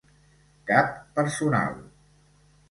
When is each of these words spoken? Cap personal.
Cap 0.71 0.89
personal. 1.19 1.77